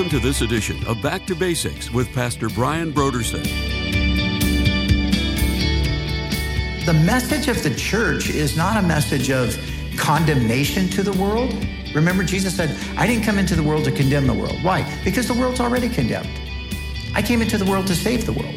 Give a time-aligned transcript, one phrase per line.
[0.00, 3.44] Welcome to this edition of Back to Basics with Pastor Brian Brodersen.
[6.86, 9.54] The message of the church is not a message of
[9.98, 11.54] condemnation to the world.
[11.94, 14.64] Remember, Jesus said, I didn't come into the world to condemn the world.
[14.64, 14.90] Why?
[15.04, 16.30] Because the world's already condemned.
[17.14, 18.56] I came into the world to save the world.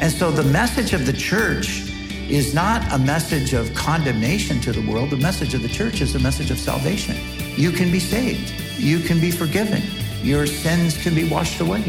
[0.00, 1.92] And so the message of the church
[2.28, 5.10] is not a message of condemnation to the world.
[5.10, 7.16] The message of the church is a message of salvation.
[7.54, 8.52] You can be saved.
[8.78, 9.80] You can be forgiven.
[10.22, 11.82] Your sins can be washed away.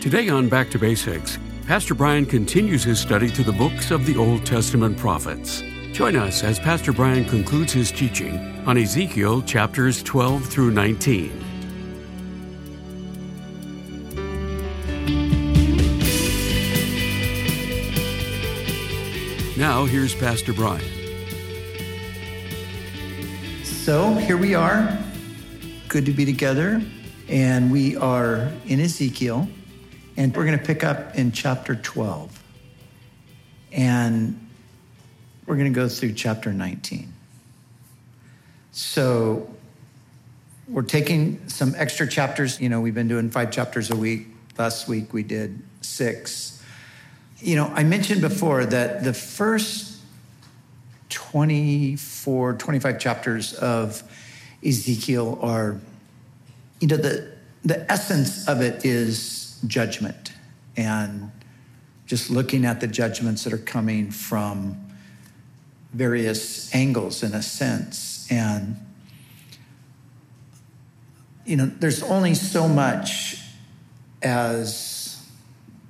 [0.00, 4.16] Today on Back to Basics, Pastor Brian continues his study through the books of the
[4.16, 5.62] Old Testament prophets.
[5.92, 11.55] Join us as Pastor Brian concludes his teaching on Ezekiel chapters 12 through 19.
[19.76, 20.82] Now, here's Pastor Brian.
[23.62, 24.98] So here we are.
[25.88, 26.80] Good to be together.
[27.28, 29.46] And we are in Ezekiel.
[30.16, 32.42] And we're going to pick up in chapter 12.
[33.72, 34.48] And
[35.44, 37.12] we're going to go through chapter 19.
[38.72, 39.46] So
[40.68, 42.58] we're taking some extra chapters.
[42.58, 44.28] You know, we've been doing five chapters a week.
[44.56, 46.55] Last week we did six.
[47.40, 50.00] You know, I mentioned before that the first
[51.10, 54.02] 24, 25 chapters of
[54.64, 55.78] Ezekiel are,
[56.80, 60.32] you know, the, the essence of it is judgment
[60.76, 61.30] and
[62.06, 64.76] just looking at the judgments that are coming from
[65.92, 68.26] various angles in a sense.
[68.30, 68.76] And,
[71.44, 73.42] you know, there's only so much
[74.22, 74.95] as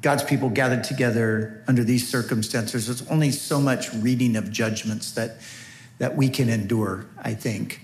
[0.03, 5.39] God's people gathered together under these circumstances, there's only so much reading of judgments that,
[5.99, 7.81] that we can endure, I think.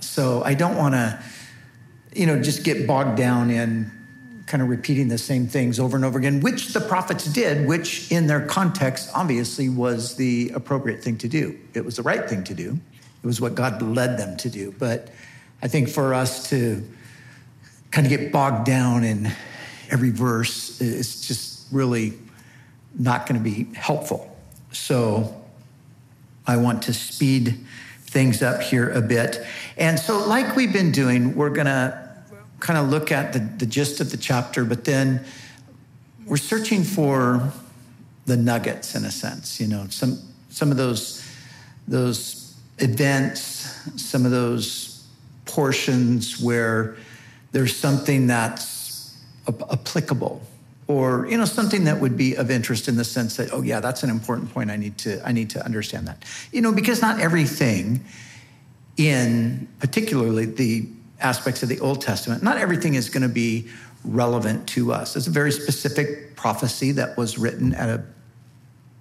[0.00, 1.22] So I don't want to,
[2.14, 3.90] you know, just get bogged down in
[4.46, 8.10] kind of repeating the same things over and over again, which the prophets did, which
[8.10, 11.58] in their context obviously was the appropriate thing to do.
[11.74, 12.78] It was the right thing to do.
[13.22, 14.74] It was what God led them to do.
[14.78, 15.08] But
[15.62, 16.86] I think for us to
[17.92, 19.30] kind of get bogged down in
[19.90, 22.14] every verse, it's just really
[22.98, 24.36] not going to be helpful.
[24.72, 25.42] So
[26.46, 27.58] I want to speed
[28.00, 29.44] things up here a bit.
[29.76, 31.98] And so, like we've been doing, we're going to
[32.60, 35.24] kind of look at the, the gist of the chapter, but then
[36.26, 37.52] we're searching for
[38.26, 40.18] the nuggets in a sense, you know, some,
[40.48, 41.28] some of those,
[41.88, 45.04] those events, some of those
[45.44, 46.96] portions where
[47.50, 49.18] there's something that's
[49.48, 50.40] applicable
[50.86, 53.80] or you know something that would be of interest in the sense that oh yeah
[53.80, 54.70] that's an important point.
[54.70, 56.24] I need to i need to understand that.
[56.52, 58.04] You know because not everything
[58.96, 60.88] in particularly the
[61.20, 63.68] aspects of the old testament not everything is going to be
[64.04, 65.16] relevant to us.
[65.16, 68.04] It's a very specific prophecy that was written at a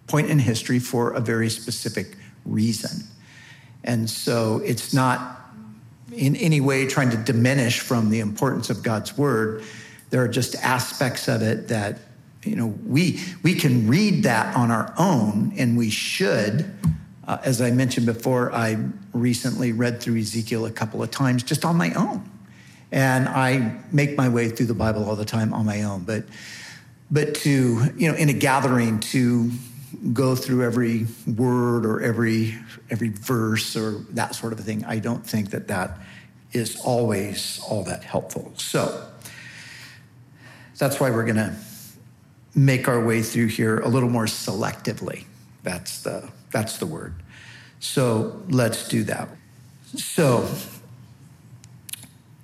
[0.08, 3.08] point in history for a very specific reason.
[3.84, 5.40] And so it's not
[6.12, 9.64] in any way trying to diminish from the importance of god's word
[10.12, 11.98] there are just aspects of it that,
[12.44, 16.72] you know, we, we can read that on our own and we should.
[17.28, 18.78] Uh, as I mentioned before, I
[19.14, 22.30] recently read through Ezekiel a couple of times just on my own.
[22.92, 26.04] And I make my way through the Bible all the time on my own.
[26.04, 26.26] But,
[27.10, 29.50] but to, you know, in a gathering to
[30.12, 32.56] go through every word or every,
[32.90, 36.00] every verse or that sort of thing, I don't think that that
[36.52, 38.52] is always all that helpful.
[38.58, 39.08] So,
[40.82, 41.54] that's why we're going to
[42.56, 45.26] make our way through here a little more selectively.
[45.62, 47.14] That's the, that's the word.
[47.80, 49.30] So let's do that.
[49.96, 50.50] So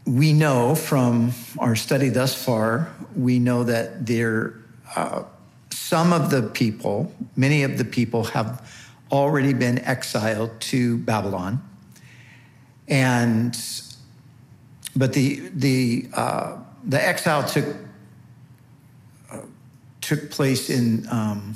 [0.06, 4.54] we know from our study thus far, we know that there,
[4.96, 5.24] uh,
[5.72, 8.72] some of the people, many of the people have
[9.12, 11.60] already been exiled to Babylon.
[12.88, 13.60] And,
[14.96, 17.87] but the, the, uh, the exile took
[20.08, 21.54] took place in um,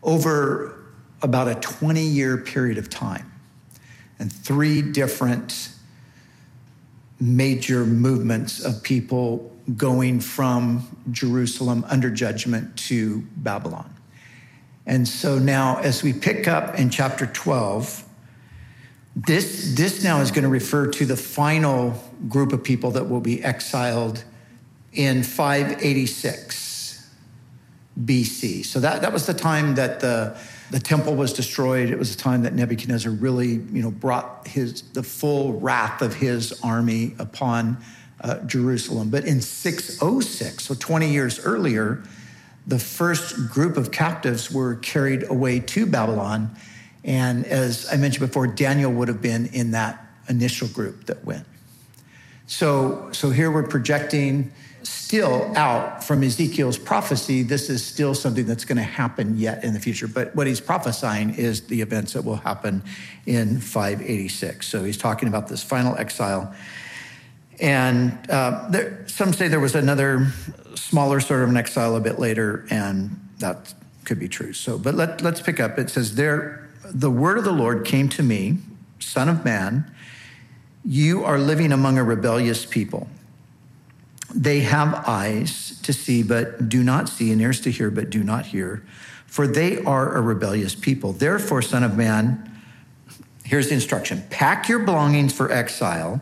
[0.00, 0.86] over
[1.22, 3.32] about a 20 year period of time
[4.20, 5.70] and three different
[7.18, 13.92] major movements of people going from Jerusalem under judgment to Babylon.
[14.86, 18.04] And so now, as we pick up in chapter 12,
[19.16, 23.20] this, this now is going to refer to the final group of people that will
[23.20, 24.22] be exiled
[24.92, 26.65] in 586.
[28.04, 28.64] BC.
[28.64, 30.36] So that, that was the time that the,
[30.70, 31.90] The temple was destroyed.
[31.90, 36.14] It was the time that Nebuchadnezzar really, you know, brought his the full wrath of
[36.14, 37.78] his army upon
[38.20, 39.10] uh, Jerusalem.
[39.10, 42.02] But in 606, so 20 years earlier,
[42.66, 46.56] the first group of captives were carried away to Babylon.
[47.04, 51.46] And as I mentioned before, Daniel would have been in that initial group that went.
[52.48, 54.50] So, so here we're projecting
[54.88, 57.42] still out from Ezekiel's prophecy.
[57.42, 60.08] This is still something that's going to happen yet in the future.
[60.08, 62.82] But what he's prophesying is the events that will happen
[63.26, 64.66] in 586.
[64.66, 66.54] So he's talking about this final exile.
[67.60, 70.26] And uh, there, some say there was another
[70.74, 73.74] smaller sort of an exile a bit later, and that
[74.04, 74.52] could be true.
[74.52, 75.78] So, but let, let's pick up.
[75.78, 78.58] It says, There, the word of the Lord came to me,
[78.98, 79.90] Son of Man
[80.86, 83.08] you are living among a rebellious people.
[84.34, 88.22] They have eyes to see, but do not see, and ears to hear, but do
[88.24, 88.84] not hear,
[89.26, 91.12] for they are a rebellious people.
[91.12, 92.50] Therefore, Son of Man,
[93.44, 96.20] here's the instruction pack your belongings for exile,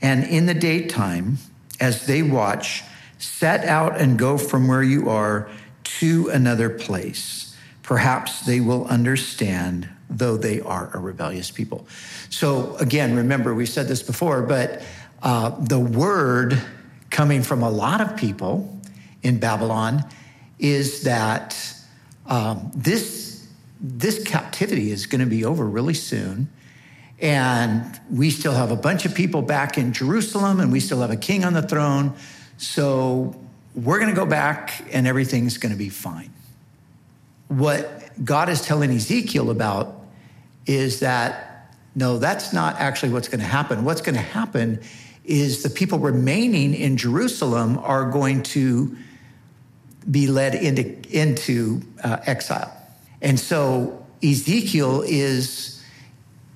[0.00, 1.38] and in the daytime,
[1.80, 2.82] as they watch,
[3.18, 5.48] set out and go from where you are
[5.84, 7.56] to another place.
[7.82, 11.86] Perhaps they will understand though they are a rebellious people.
[12.30, 14.82] So, again, remember, we said this before, but
[15.22, 16.60] uh, the word
[17.16, 18.78] coming from a lot of people
[19.22, 20.04] in Babylon
[20.58, 21.56] is that
[22.26, 23.48] um, this,
[23.80, 26.46] this captivity is going to be over really soon.
[27.18, 31.10] And we still have a bunch of people back in Jerusalem, and we still have
[31.10, 32.12] a king on the throne.
[32.58, 33.34] So
[33.74, 36.34] we're going to go back, and everything's going to be fine.
[37.48, 40.02] What God is telling Ezekiel about
[40.66, 43.84] is that no, that's not actually what's going to happen.
[43.84, 44.82] What's going to happen
[45.26, 48.96] is the people remaining in Jerusalem are going to
[50.10, 52.72] be led into, into uh, exile.
[53.20, 55.82] And so Ezekiel is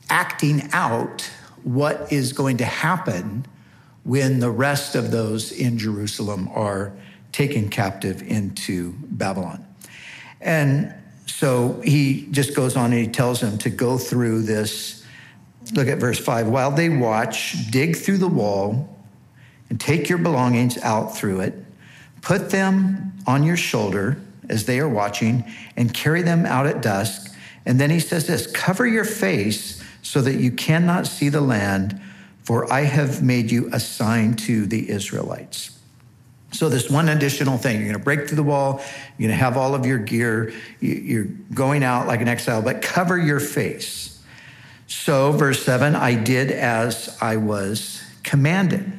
[0.08, 1.28] acting out
[1.64, 3.44] what is going to happen
[4.04, 6.92] when the rest of those in Jerusalem are
[7.32, 9.66] taken captive into Babylon.
[10.40, 10.94] And
[11.26, 14.99] so he just goes on and he tells them to go through this.
[15.72, 16.48] Look at verse 5.
[16.48, 18.96] While they watch, dig through the wall
[19.68, 21.54] and take your belongings out through it.
[22.22, 25.44] Put them on your shoulder as they are watching
[25.76, 27.32] and carry them out at dusk.
[27.64, 32.00] And then he says this cover your face so that you cannot see the land,
[32.42, 35.78] for I have made you a sign to the Israelites.
[36.52, 38.82] So, this one additional thing you're going to break through the wall,
[39.18, 42.82] you're going to have all of your gear, you're going out like an exile, but
[42.82, 44.19] cover your face.
[44.90, 48.92] So, verse 7 I did as I was commanded.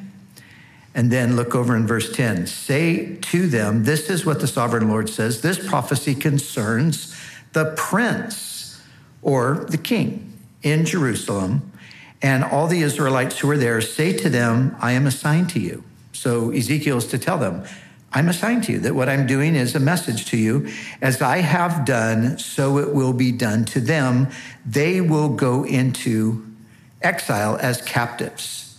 [0.94, 4.88] And then look over in verse 10 say to them, This is what the sovereign
[4.88, 5.42] Lord says.
[5.42, 7.14] This prophecy concerns
[7.52, 8.80] the prince
[9.20, 11.70] or the king in Jerusalem.
[12.22, 15.84] And all the Israelites who are there say to them, I am assigned to you.
[16.14, 17.64] So Ezekiel is to tell them,
[18.14, 20.68] I'm assigned to you, that what I'm doing is a message to you.
[21.00, 24.28] As I have done, so it will be done to them.
[24.66, 26.46] They will go into
[27.00, 28.78] exile as captives.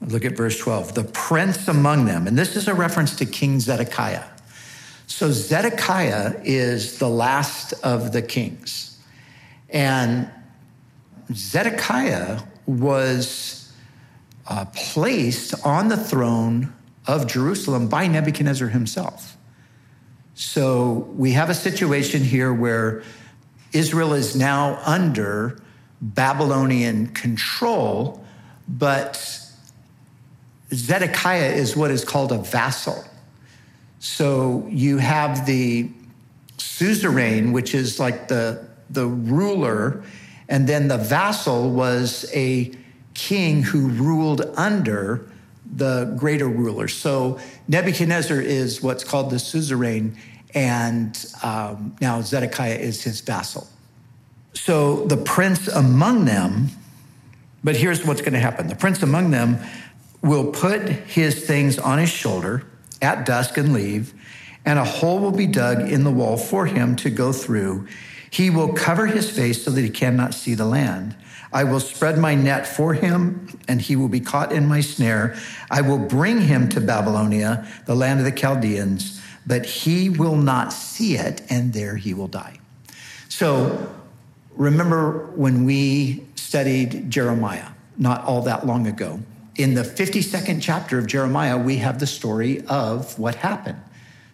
[0.00, 0.94] Look at verse 12.
[0.94, 4.24] The prince among them, and this is a reference to King Zedekiah.
[5.06, 8.98] So Zedekiah is the last of the kings.
[9.70, 10.30] And
[11.32, 13.72] Zedekiah was
[14.46, 16.72] uh, placed on the throne
[17.08, 19.36] of Jerusalem by Nebuchadnezzar himself.
[20.34, 23.02] So we have a situation here where
[23.72, 25.58] Israel is now under
[26.00, 28.24] Babylonian control,
[28.68, 29.40] but
[30.72, 33.02] Zedekiah is what is called a vassal.
[33.98, 35.90] So you have the
[36.58, 40.04] suzerain, which is like the, the ruler,
[40.48, 42.72] and then the vassal was a
[43.14, 45.28] king who ruled under
[45.74, 46.88] the greater ruler.
[46.88, 50.16] So Nebuchadnezzar is what's called the suzerain,
[50.54, 53.66] and um, now Zedekiah is his vassal.
[54.54, 56.68] So the prince among them,
[57.62, 59.58] but here's what's going to happen the prince among them
[60.22, 62.64] will put his things on his shoulder
[63.00, 64.14] at dusk and leave,
[64.64, 67.86] and a hole will be dug in the wall for him to go through.
[68.30, 71.16] He will cover his face so that he cannot see the land.
[71.52, 75.36] I will spread my net for him, and he will be caught in my snare.
[75.70, 80.72] I will bring him to Babylonia, the land of the Chaldeans, but he will not
[80.72, 82.58] see it, and there he will die.
[83.28, 83.94] So
[84.56, 87.68] remember when we studied Jeremiah
[87.98, 89.20] not all that long ago.
[89.56, 93.80] In the 52nd chapter of Jeremiah, we have the story of what happened.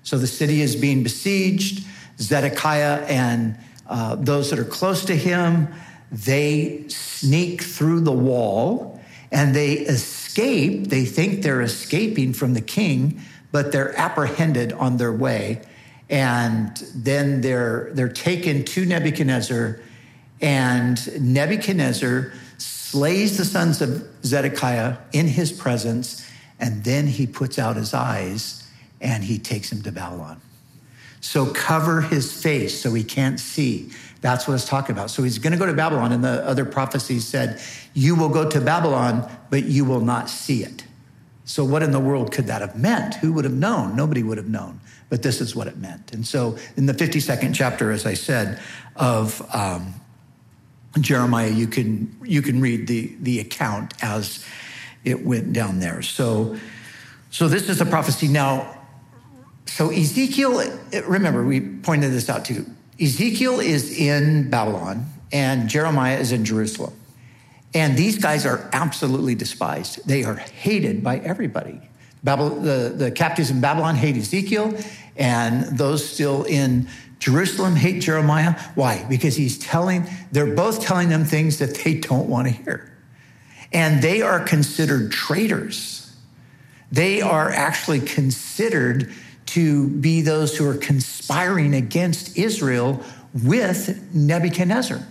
[0.02, 1.86] So the city is being besieged.
[2.18, 3.56] Zedekiah and
[3.86, 5.68] uh, those that are close to him.
[6.10, 9.00] They sneak through the wall
[9.32, 10.88] and they escape.
[10.88, 15.62] They think they're escaping from the king, but they're apprehended on their way.
[16.08, 19.80] And then they're, they're taken to Nebuchadnezzar,
[20.40, 26.28] and Nebuchadnezzar slays the sons of Zedekiah in his presence,
[26.60, 28.60] and then he puts out his eyes
[29.00, 30.40] and he takes him to Babylon.
[31.24, 33.90] So cover his face so he can't see.
[34.20, 35.10] That's what it's talking about.
[35.10, 37.62] So he's going to go to Babylon, and the other prophecies said,
[37.94, 40.84] You will go to Babylon, but you will not see it.
[41.46, 43.14] So, what in the world could that have meant?
[43.14, 43.96] Who would have known?
[43.96, 44.80] Nobody would have known.
[45.08, 46.12] But this is what it meant.
[46.12, 48.60] And so, in the 52nd chapter, as I said,
[48.94, 49.94] of um,
[51.00, 54.44] Jeremiah, you can, you can read the, the account as
[55.04, 56.02] it went down there.
[56.02, 56.58] So,
[57.30, 58.28] so this is the prophecy.
[58.28, 58.83] Now,
[59.66, 60.62] so Ezekiel,
[61.06, 62.66] remember, we pointed this out too.
[63.00, 66.94] Ezekiel is in Babylon and Jeremiah is in Jerusalem.
[67.74, 70.06] And these guys are absolutely despised.
[70.06, 71.80] They are hated by everybody.
[72.22, 74.74] The, the captives in Babylon hate Ezekiel,
[75.16, 78.52] and those still in Jerusalem hate Jeremiah.
[78.76, 79.04] Why?
[79.08, 82.92] Because he's telling, they're both telling them things that they don't want to hear.
[83.72, 86.14] And they are considered traitors.
[86.92, 89.12] They are actually considered
[89.54, 93.00] to be those who are conspiring against Israel
[93.44, 95.06] with Nebuchadnezzar.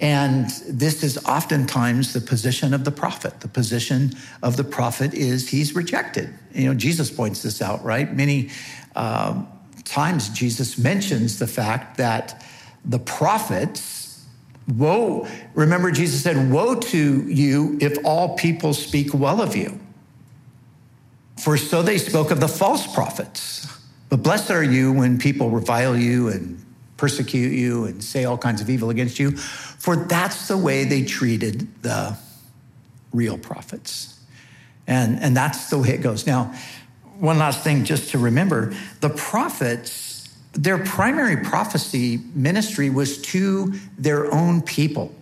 [0.00, 3.40] And this is oftentimes the position of the prophet.
[3.40, 4.12] The position
[4.42, 6.28] of the prophet is he's rejected.
[6.52, 8.14] You know, Jesus points this out, right?
[8.14, 8.50] Many
[8.94, 9.42] uh,
[9.84, 12.44] times Jesus mentions the fact that
[12.84, 14.26] the prophets,
[14.76, 19.80] woe, remember Jesus said, Woe to you if all people speak well of you.
[21.42, 23.66] For so they spoke of the false prophets.
[24.08, 26.64] But blessed are you when people revile you and
[26.96, 31.04] persecute you and say all kinds of evil against you, for that's the way they
[31.04, 32.16] treated the
[33.12, 34.18] real prophets.
[34.86, 36.26] And, and that's the way it goes.
[36.26, 36.54] Now,
[37.18, 44.32] one last thing just to remember the prophets, their primary prophecy ministry was to their
[44.32, 45.14] own people.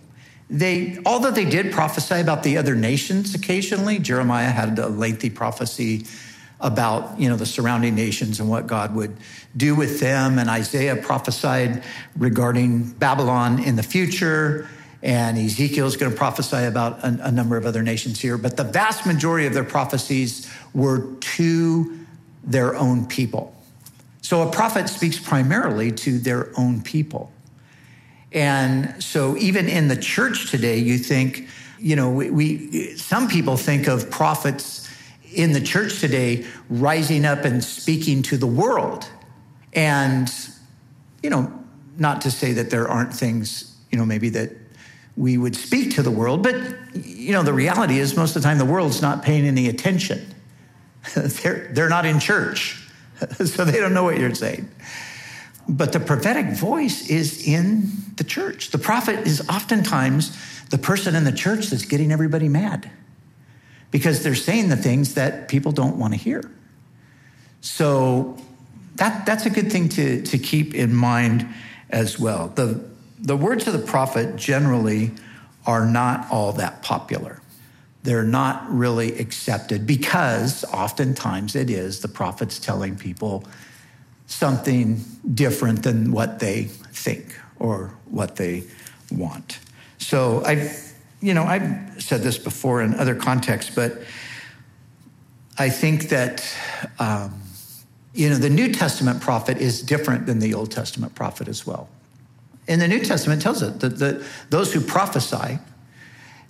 [0.49, 6.05] They, although they did prophesy about the other nations occasionally, Jeremiah had a lengthy prophecy
[6.59, 9.15] about you know the surrounding nations and what God would
[9.55, 10.39] do with them.
[10.39, 11.83] And Isaiah prophesied
[12.17, 14.67] regarding Babylon in the future.
[15.03, 18.35] And Ezekiel is going to prophesy about a, a, number of other nations here.
[18.35, 21.99] But the vast majority of their prophecies were to
[22.43, 23.55] their own people.
[24.21, 27.31] So a prophet speaks primarily to their own people
[28.37, 31.47] and so even in the church today, you think,
[31.79, 34.87] you know, we, we some people think of prophets
[35.33, 39.09] in the church today rising up and speaking to the world.
[39.73, 40.31] And,
[41.23, 41.51] you know,
[41.97, 44.51] not to say that there aren't things, you know, maybe that
[45.15, 46.55] we would speak to the world, but,
[46.95, 50.35] you know, the reality is most of the time the world's not paying any attention.
[51.15, 52.87] they're, they're not in church,
[53.43, 54.69] so they don't know what you're saying.
[55.69, 58.71] But the prophetic voice is in the church.
[58.71, 60.37] The prophet is oftentimes
[60.69, 62.89] the person in the church that's getting everybody mad
[63.91, 66.49] because they're saying the things that people don't want to hear.
[67.61, 68.37] So
[68.95, 71.47] that, that's a good thing to, to keep in mind
[71.89, 72.49] as well.
[72.49, 72.83] The,
[73.19, 75.11] the words of the prophet generally
[75.65, 77.41] are not all that popular.
[78.03, 83.43] They're not really accepted because oftentimes it is the prophet's telling people
[84.27, 85.03] something
[85.33, 88.63] different than what they think or what they
[89.11, 89.59] want.
[89.97, 94.01] So I've, you know, I've said this before in other contexts, but
[95.57, 96.45] I think that,
[96.99, 97.41] um,
[98.13, 101.89] you know, the New Testament prophet is different than the Old Testament prophet as well.
[102.67, 105.57] In the New Testament, tells it that, that those who prophesy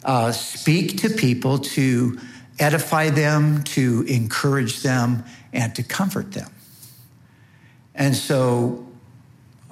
[0.04, 2.20] uh, speak to people to
[2.60, 6.50] edify them, to encourage them, and to comfort them.
[7.98, 8.88] And so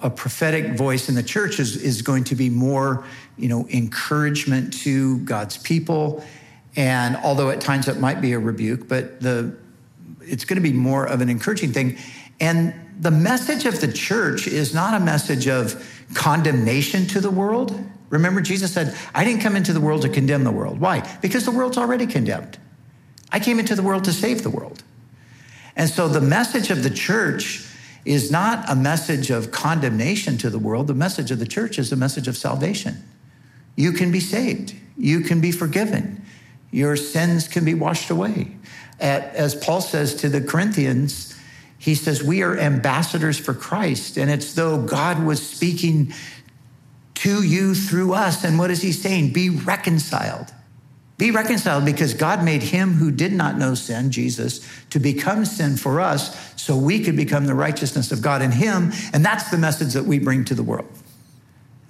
[0.02, 3.06] a prophetic voice in the church is, is going to be more,
[3.38, 6.24] you know, encouragement to God's people.
[6.76, 9.56] And although at times it might be a rebuke, but the
[10.28, 11.98] it's going to be more of an encouraging thing.
[12.40, 17.80] And the message of the church is not a message of condemnation to the world.
[18.10, 20.80] Remember, Jesus said, I didn't come into the world to condemn the world.
[20.80, 21.08] Why?
[21.22, 22.58] Because the world's already condemned.
[23.32, 24.84] I came into the world to save the world.
[25.76, 27.68] And so the message of the church
[28.06, 30.88] is not a message of condemnation to the world.
[30.88, 33.04] The message of the church is a message of salvation.
[33.76, 36.24] You can be saved, you can be forgiven,
[36.72, 38.56] your sins can be washed away.
[39.00, 41.38] As Paul says to the Corinthians,
[41.78, 44.18] he says we are ambassadors for Christ.
[44.18, 46.14] And it's though God was speaking
[47.16, 48.44] to you through us.
[48.44, 49.34] And what is he saying?
[49.34, 50.54] Be reconciled.
[51.18, 55.78] Be reconciled because God made him who did not know sin, Jesus, to become sin
[55.78, 58.92] for us so we could become the righteousness of God in him.
[59.14, 60.92] And that's the message that we bring to the world.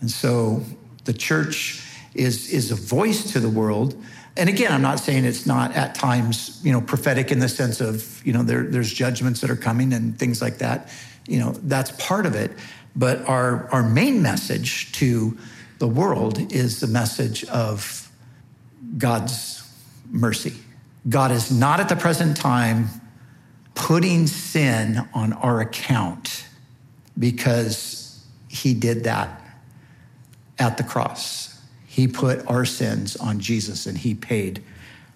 [0.01, 0.63] And so
[1.05, 3.96] the church is, is a voice to the world.
[4.38, 7.82] And again, I'm not saying it's not at times, you know, prophetic in the sense
[7.82, 10.89] of, you know, there, there's judgments that are coming and things like that.
[11.27, 12.51] You know, that's part of it.
[12.96, 15.36] But our, our main message to
[15.79, 18.04] the world is the message of
[18.98, 19.63] God's
[20.10, 20.54] mercy.
[21.08, 22.89] God is not at the present time
[23.75, 26.48] putting sin on our account
[27.18, 29.42] because he did that
[30.58, 31.62] at the cross.
[31.86, 34.63] He put our sins on Jesus and he paid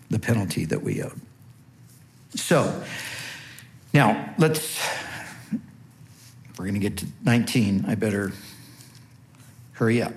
[0.10, 1.20] the penalty that we owed.
[2.36, 2.84] So,
[3.94, 4.80] now let's
[6.60, 7.86] we're going to get to 19.
[7.88, 8.34] I better
[9.72, 10.12] hurry up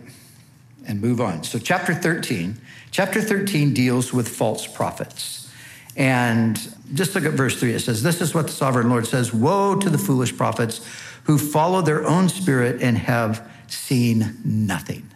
[0.87, 1.45] and move on.
[1.45, 2.59] So, chapter 13.
[2.91, 5.51] Chapter 13 deals with false prophets.
[5.97, 6.57] And
[6.95, 7.75] just look at verse 3.
[7.75, 10.87] It says, This is what the sovereign Lord says Woe to the foolish prophets
[11.25, 15.09] who follow their own spirit and have seen nothing.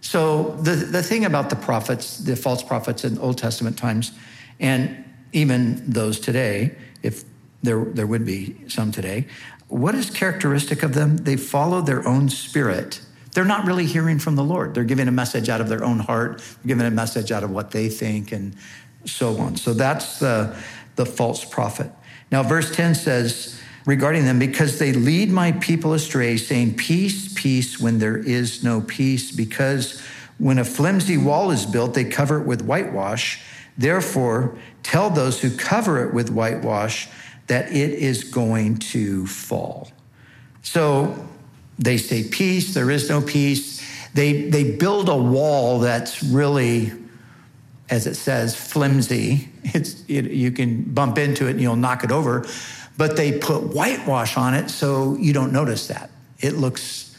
[0.00, 4.12] So, the, the thing about the prophets, the false prophets in Old Testament times,
[4.58, 7.24] and even those today, if
[7.62, 9.26] there, there would be some today,
[9.68, 11.18] what is characteristic of them?
[11.18, 13.00] They follow their own spirit.
[13.32, 14.74] They're not really hearing from the Lord.
[14.74, 17.50] They're giving a message out of their own heart, They're giving a message out of
[17.50, 18.54] what they think, and
[19.04, 19.56] so on.
[19.56, 20.56] So that's the,
[20.96, 21.90] the false prophet.
[22.30, 27.80] Now, verse 10 says regarding them, because they lead my people astray, saying, Peace, peace,
[27.80, 30.00] when there is no peace, because
[30.38, 33.42] when a flimsy wall is built, they cover it with whitewash.
[33.76, 37.08] Therefore, tell those who cover it with whitewash,
[37.46, 39.90] that it is going to fall.
[40.62, 41.28] So
[41.82, 43.82] they say peace, there is no peace.
[44.14, 46.92] They, they build a wall that's really,
[47.90, 49.48] as it says, flimsy.
[49.64, 52.46] It's, it, you can bump into it and you'll knock it over,
[52.96, 56.10] but they put whitewash on it so you don't notice that.
[56.40, 57.16] It looks,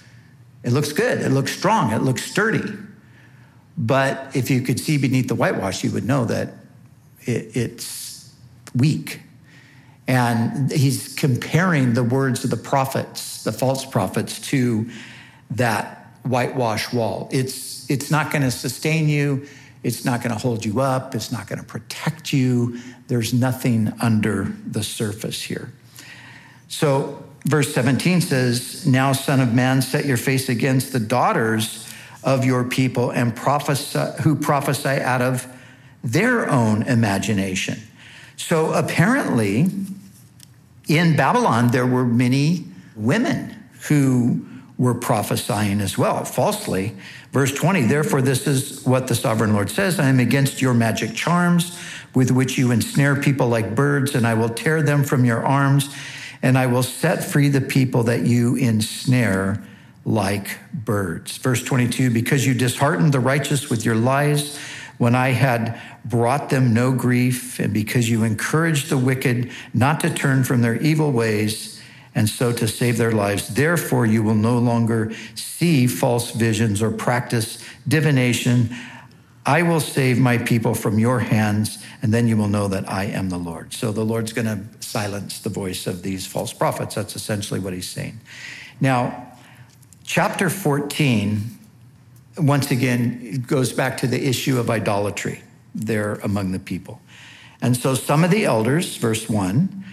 [0.64, 2.74] it looks good, it looks strong, it looks sturdy.
[3.78, 6.54] But if you could see beneath the whitewash, you would know that
[7.22, 8.34] it, it's
[8.76, 9.22] weak.
[10.08, 14.90] And he's comparing the words of the prophets, the false prophets, to
[15.52, 17.30] that whitewash wall.
[17.32, 19.48] It's, it's not going to sustain you.
[19.84, 21.14] It's not going to hold you up.
[21.14, 22.80] It's not going to protect you.
[23.08, 25.72] There's nothing under the surface here.
[26.70, 31.88] So, verse 17 says, Now, Son of Man, set your face against the daughters
[32.24, 35.46] of your people and prophesy, who prophesy out of
[36.04, 37.80] their own imagination.
[38.38, 39.70] So, apparently,
[40.88, 42.66] in Babylon, there were many
[42.96, 44.46] women who
[44.78, 46.96] were prophesying as well, falsely.
[47.32, 51.14] Verse 20, therefore, this is what the sovereign Lord says I am against your magic
[51.16, 51.80] charms
[52.14, 55.94] with which you ensnare people like birds, and I will tear them from your arms,
[56.42, 59.64] and I will set free the people that you ensnare
[60.06, 61.38] like birds.
[61.38, 64.60] Verse 22, because you disheartened the righteous with your lies
[64.98, 70.10] when I had brought them no grief, and because you encouraged the wicked not to
[70.10, 71.82] turn from their evil ways,
[72.16, 73.56] and so to save their lives.
[73.56, 78.70] Therefore, you will no longer see false visions or practice divination.
[79.46, 83.06] I will save my people from your hands, and then you will know that I
[83.06, 83.74] am the Lord.
[83.74, 86.96] So the Lord's going to silence the voice of these false prophets.
[86.96, 88.20] That's essentially what he's saying.
[88.80, 89.34] Now,
[90.04, 91.58] chapter 14
[92.38, 95.44] once again, it goes back to the issue of idolatry
[95.76, 97.02] there among the people.
[97.62, 99.84] And so some of the elders, verse 1,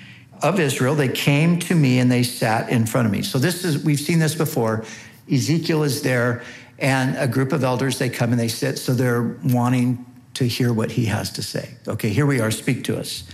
[0.42, 3.22] of Israel, they came to me and they sat in front of me.
[3.22, 4.84] So this is, we've seen this before.
[5.30, 6.42] Ezekiel is there,
[6.78, 8.78] and a group of elders, they come and they sit.
[8.78, 11.74] So they're wanting to hear what he has to say.
[11.86, 13.24] Okay, here we are, speak to us.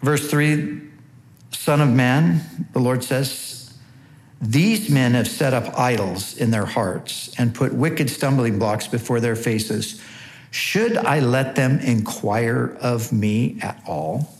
[0.00, 0.82] Verse 3
[1.52, 3.55] Son of man, the Lord says,
[4.40, 9.20] these men have set up idols in their hearts and put wicked stumbling blocks before
[9.20, 10.02] their faces.
[10.50, 14.32] Should I let them inquire of me at all?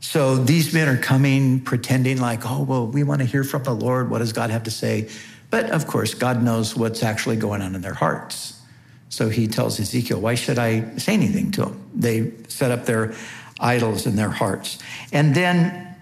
[0.00, 3.74] So these men are coming pretending like, oh, well, we want to hear from the
[3.74, 4.08] Lord.
[4.08, 5.08] What does God have to say?
[5.50, 8.60] But of course, God knows what's actually going on in their hearts.
[9.08, 11.90] So he tells Ezekiel, why should I say anything to them?
[11.94, 13.14] They set up their
[13.60, 14.78] idols in their hearts.
[15.12, 15.96] And then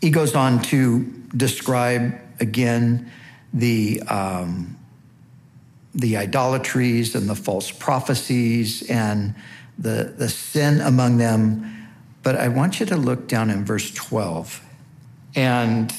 [0.00, 3.10] he goes on to describe again
[3.52, 4.76] the um,
[5.94, 9.34] the idolatries and the false prophecies and
[9.78, 11.88] the the sin among them.
[12.22, 14.62] But I want you to look down in verse 12.
[15.34, 15.92] And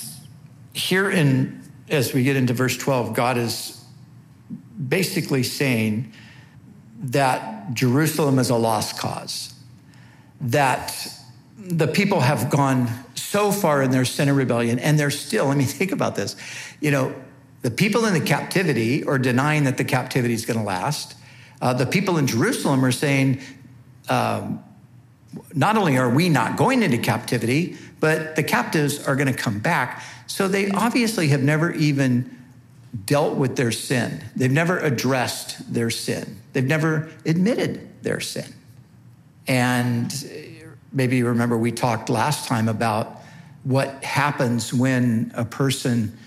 [0.73, 3.83] here in as we get into verse 12, God is
[4.87, 6.13] basically saying
[6.99, 9.53] that Jerusalem is a lost cause.
[10.41, 10.95] That
[11.57, 12.89] the people have gone
[13.29, 16.35] so far in their sin and rebellion, and they're still, I mean, think about this.
[16.79, 17.15] You know,
[17.61, 21.15] the people in the captivity are denying that the captivity is going to last.
[21.61, 23.41] Uh, the people in Jerusalem are saying,
[24.07, 24.63] um,
[25.53, 29.59] not only are we not going into captivity, but the captives are going to come
[29.59, 30.01] back.
[30.25, 32.35] So they obviously have never even
[33.05, 34.23] dealt with their sin.
[34.35, 36.39] They've never addressed their sin.
[36.53, 38.51] They've never admitted their sin.
[39.47, 40.11] And
[40.91, 43.18] maybe you remember we talked last time about
[43.63, 46.17] what happens when a person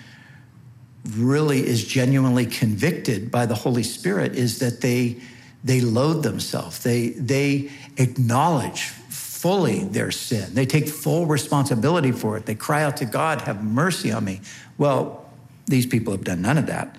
[1.11, 5.21] really is genuinely convicted by the Holy Spirit is that they
[5.65, 6.83] they load themselves.
[6.83, 10.55] They they acknowledge fully their sin.
[10.55, 12.47] They take full responsibility for it.
[12.47, 14.41] They cry out to God, "Have mercy on me."
[14.79, 15.25] Well,
[15.67, 16.97] these people have done none of that.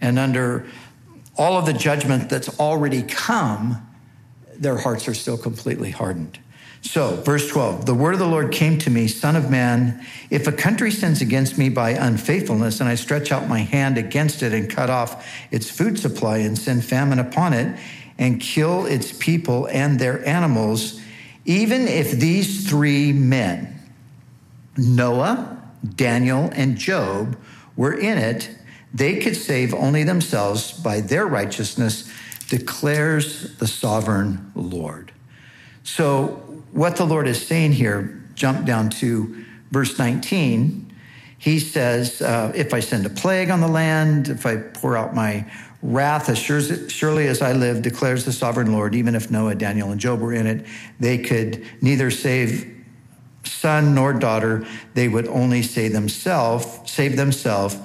[0.00, 0.66] And under
[1.36, 3.86] all of the judgment that's already come,
[4.56, 6.38] their hearts are still completely hardened.
[6.82, 10.46] So, verse 12 the word of the Lord came to me, Son of man, if
[10.46, 14.52] a country sins against me by unfaithfulness, and I stretch out my hand against it
[14.52, 17.78] and cut off its food supply and send famine upon it,
[18.18, 21.00] and kill its people and their animals,
[21.44, 23.78] even if these three men,
[24.76, 25.62] Noah,
[25.96, 27.38] Daniel, and Job,
[27.76, 28.50] were in it,
[28.92, 32.10] they could save only themselves by their righteousness,
[32.48, 35.12] declares the sovereign Lord.
[35.82, 40.92] So, what the Lord is saying here, jump down to verse 19.
[41.38, 45.14] He says, uh, If I send a plague on the land, if I pour out
[45.14, 45.50] my
[45.82, 50.00] wrath, as surely as I live, declares the sovereign Lord, even if Noah, Daniel, and
[50.00, 50.66] Job were in it,
[50.98, 52.76] they could neither save
[53.44, 54.66] son nor daughter.
[54.94, 57.76] They would only save themselves, save themselves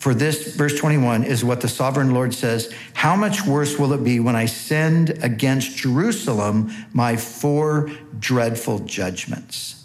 [0.00, 4.02] for this, verse 21, is what the sovereign Lord says How much worse will it
[4.02, 9.84] be when I send against Jerusalem my four dreadful judgments?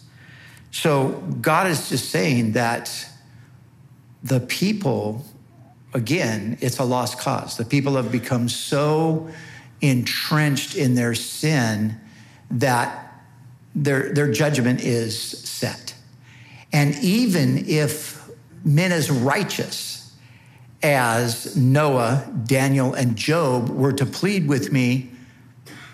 [0.71, 3.09] So God is just saying that
[4.23, 5.25] the people,
[5.93, 7.57] again, it's a lost cause.
[7.57, 9.29] The people have become so
[9.81, 11.99] entrenched in their sin
[12.51, 13.21] that
[13.75, 15.93] their, their judgment is set.
[16.71, 18.29] And even if
[18.63, 19.94] men is righteous,
[20.93, 25.09] as Noah, Daniel, and Job were to plead with me,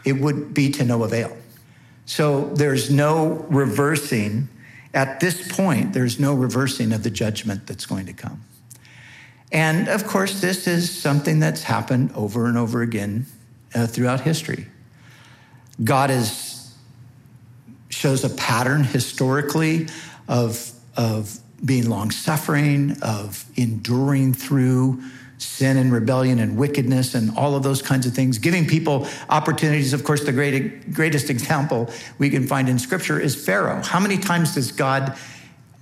[0.04, 1.36] it would be to no avail.
[2.06, 4.50] So there's no reversing.
[4.94, 8.44] At this point, there's no reversing of the judgment that's going to come.
[9.52, 13.26] And of course, this is something that's happened over and over again
[13.74, 14.68] uh, throughout history.
[15.82, 16.74] God is,
[17.90, 19.88] shows a pattern historically
[20.28, 25.02] of, of being long suffering, of enduring through
[25.38, 29.94] sin and rebellion and wickedness and all of those kinds of things, giving people opportunities.
[29.94, 33.82] Of course, the great, greatest example we can find in scripture is Pharaoh.
[33.82, 35.18] How many times does God,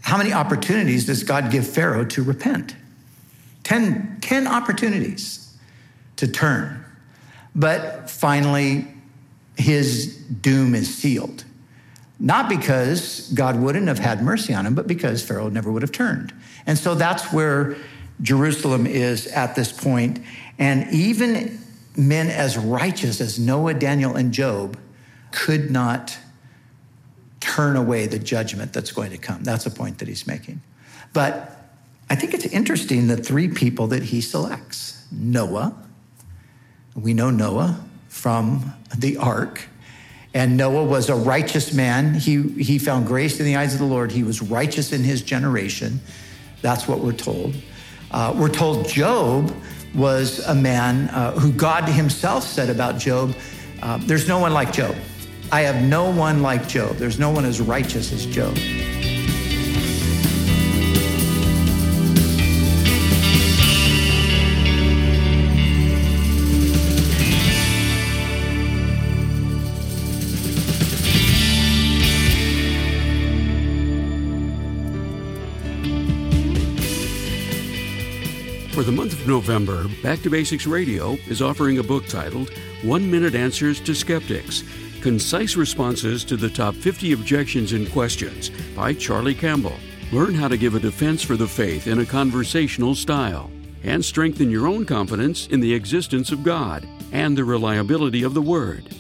[0.02, 2.76] how many opportunities does God give Pharaoh to repent?
[3.64, 5.58] Ten, ten opportunities
[6.16, 6.84] to turn.
[7.54, 8.88] But finally,
[9.58, 11.44] his doom is sealed.
[12.20, 15.92] Not because God wouldn't have had mercy on him, but because Pharaoh never would have
[15.92, 16.34] turned.
[16.66, 17.78] And so that's where
[18.22, 20.20] Jerusalem is at this point.
[20.58, 21.60] And even
[21.96, 24.78] men as righteous as Noah, Daniel, and Job
[25.32, 26.18] could not
[27.40, 29.44] turn away the judgment that's going to come.
[29.44, 30.62] That's the point that he's making.
[31.14, 31.56] But
[32.10, 35.76] I think it's interesting the three people that he selects Noah.
[36.96, 39.68] We know Noah from the ark.
[40.34, 42.14] And Noah was a righteous man.
[42.14, 44.12] He, he found grace in the eyes of the Lord.
[44.12, 46.00] He was righteous in his generation.
[46.62, 47.56] That's what we're told.
[48.12, 49.56] Uh, we're told Job
[49.96, 53.36] was a man uh, who God himself said about Job,
[53.82, 54.96] uh, there's no one like Job.
[55.52, 56.98] I have no one like Job.
[56.98, 58.56] There's no one as righteous as Job.
[79.10, 82.52] Month of November, Back to Basics Radio is offering a book titled
[82.84, 84.64] One Minute Answers to Skeptics
[85.02, 89.74] Concise Responses to the Top 50 Objections and Questions by Charlie Campbell.
[90.12, 93.50] Learn how to give a defense for the faith in a conversational style
[93.84, 98.42] and strengthen your own confidence in the existence of God and the reliability of the
[98.42, 98.96] Word.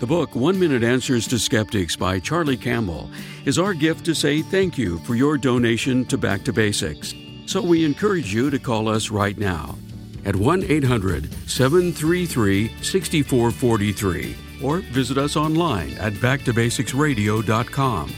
[0.00, 3.10] The book, One Minute Answers to Skeptics by Charlie Campbell,
[3.44, 7.12] is our gift to say thank you for your donation to Back to Basics.
[7.46, 9.76] So we encourage you to call us right now
[10.24, 18.12] at 1 800 733 6443 or visit us online at backtobasicsradio.com.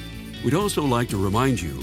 [0.44, 1.82] We'd also like to remind you